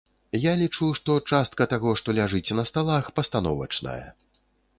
[0.43, 4.01] Я лічу, што частка таго, што ляжыць на сталах, пастановачная.